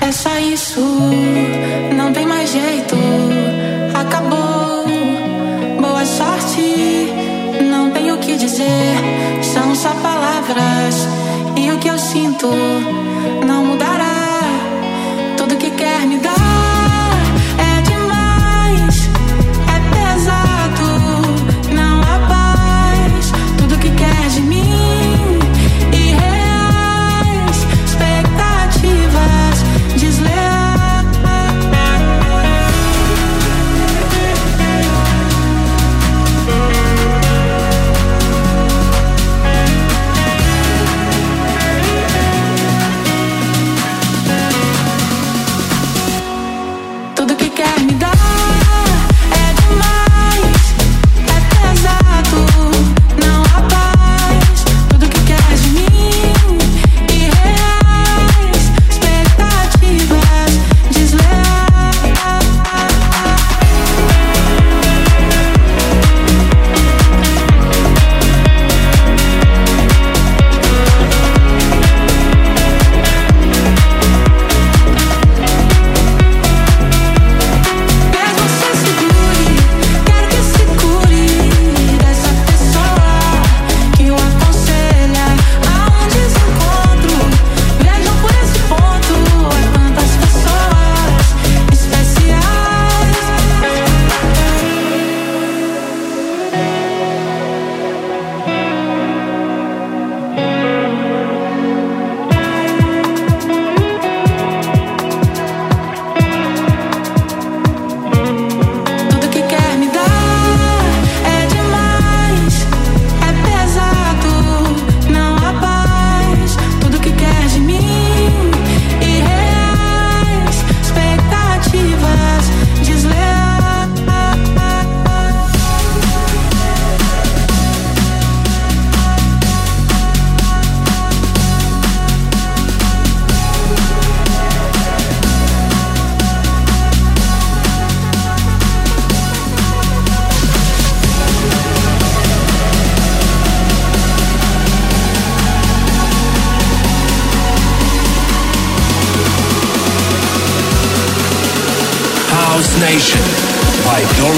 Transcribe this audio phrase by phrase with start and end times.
[0.00, 0.80] É só isso,
[1.96, 2.96] não tem mais jeito.
[3.94, 4.86] Acabou,
[5.80, 7.12] boa sorte.
[7.70, 8.96] Não tenho o que dizer,
[9.42, 11.08] são só palavras.
[11.56, 12.48] E o que eu sinto
[13.46, 13.79] não mudará.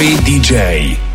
[0.00, 1.09] DJ.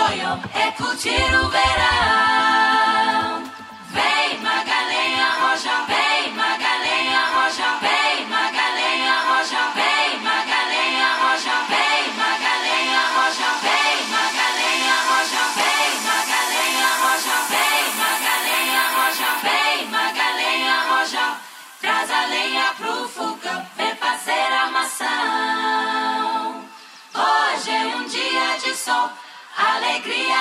[0.00, 2.49] sonho é curtir o verão.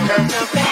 [0.00, 0.68] Without delay.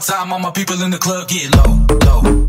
[0.00, 2.39] Time, all my people in the club get low, low,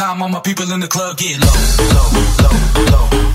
[0.00, 1.60] time, all my people in the club get low,
[1.94, 2.08] low,
[2.42, 3.29] low, low.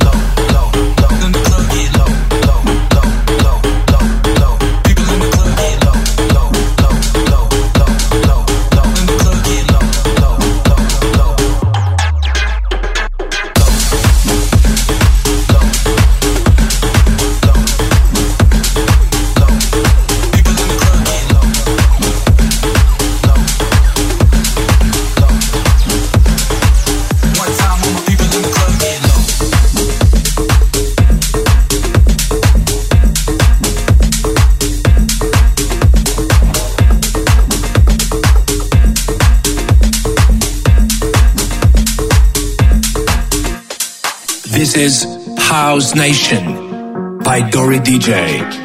[44.78, 45.04] Is
[45.38, 48.65] House Nation by Dori DJ.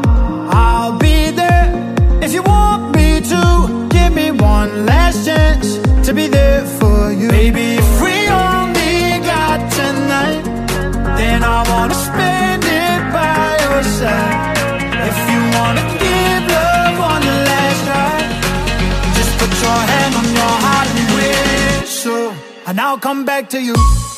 [22.91, 22.99] you.
[22.99, 24.10] come back to you.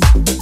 [0.00, 0.41] To you.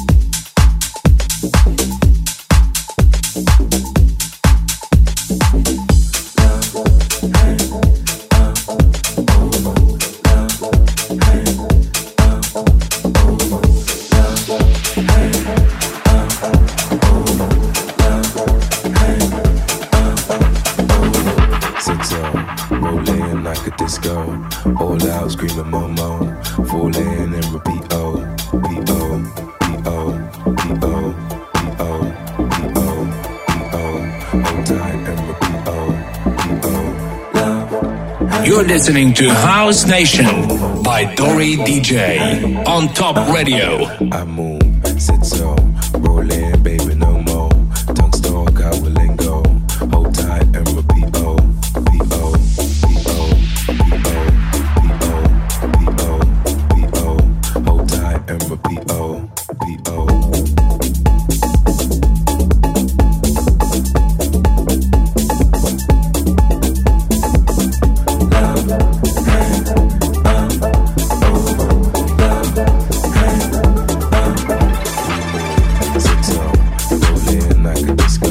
[38.70, 40.46] listening to House Nation
[40.84, 43.84] by Dory DJ on Top Radio.
[44.12, 44.62] I move,
[44.96, 45.56] sit so,
[45.98, 46.89] rolling, baby.
[77.98, 78.29] Squeeze.